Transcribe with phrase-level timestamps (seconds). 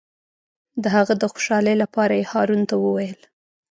[0.81, 3.19] د هغه د خوشحالۍ لپاره یې هارون ته وویل.